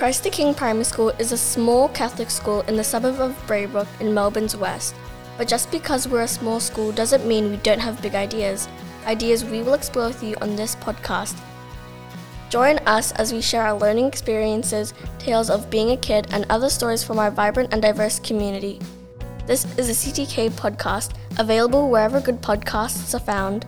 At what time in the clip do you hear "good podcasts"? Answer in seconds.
22.22-23.14